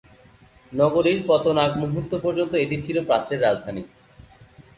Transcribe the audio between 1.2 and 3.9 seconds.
পতন আগ মুহূর্ত পর্যন্ত এটি ছিল প্রাচ্যের রাজধানী।